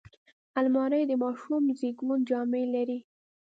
الماري 0.59 1.01
د 1.07 1.11
ماشوم 1.23 1.61
د 1.67 1.71
زیږون 1.79 2.19
جامې 2.29 2.63
لري 2.75 2.99